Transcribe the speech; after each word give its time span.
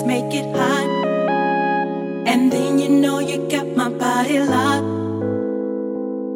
just 0.00 0.06
make 0.06 0.32
it 0.32 0.56
hot. 0.56 0.88
And 2.26 2.50
then 2.50 2.78
you 2.78 2.88
know 2.88 3.18
you 3.18 3.48
got 3.48 3.66
my 3.76 3.88
body 3.88 4.38
locked. 4.40 4.86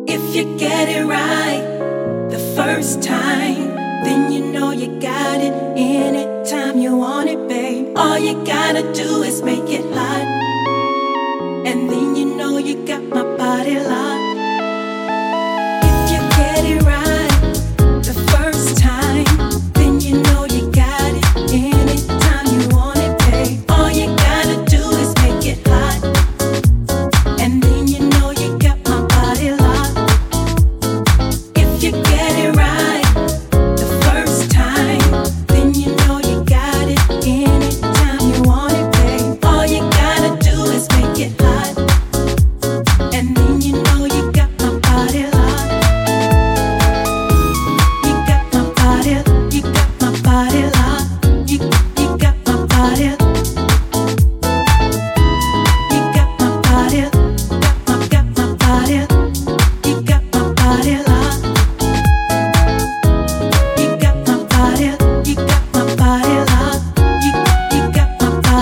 If 0.06 0.36
you 0.36 0.58
get 0.58 0.88
it 0.88 1.04
right 1.06 1.64
the 2.30 2.38
first 2.56 3.02
time, 3.02 3.74
then 4.04 4.32
you 4.32 4.52
know 4.52 4.70
you 4.72 5.00
got 5.00 5.40
it 5.40 5.54
anytime 5.76 6.78
you 6.78 6.96
want 6.96 7.30
it, 7.30 7.48
babe. 7.48 7.96
All 7.96 8.18
you 8.18 8.34
gotta 8.44 8.82
do 8.92 9.22
is 9.22 9.42
make 9.42 9.70
it 9.70 9.86
hot. 9.94 10.26
And 11.66 11.88
then 11.88 12.16
you 12.16 12.36
know 12.36 12.58
you 12.58 12.84
got 12.86 13.02
my 13.02 13.22
body 13.36 13.78
locked. 13.78 14.13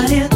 What 0.03 0.11
if 0.11 0.32